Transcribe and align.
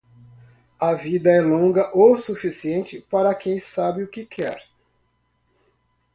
A 0.79 0.95
vida 0.95 1.29
é 1.29 1.41
longa 1.41 1.95
o 1.95 2.17
suficiente 2.17 2.99
para 3.07 3.35
quem 3.35 3.59
sabe 3.59 4.01
o 4.01 4.07
que 4.07 4.25
quer 4.25 4.67